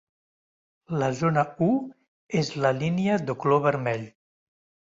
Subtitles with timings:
[1.03, 1.69] La zona u
[2.43, 4.09] és la línia de color vermell.